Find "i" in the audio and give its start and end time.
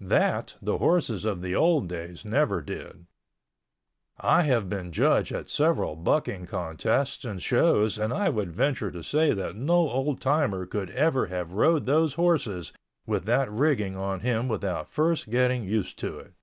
4.20-4.42, 8.12-8.28